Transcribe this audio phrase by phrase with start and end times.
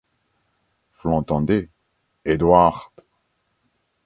[1.03, 1.69] Vous l’entendez,
[2.25, 2.91] Edward!